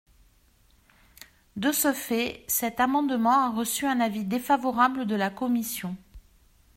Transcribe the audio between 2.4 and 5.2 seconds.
cet amendement a reçu un avis défavorable de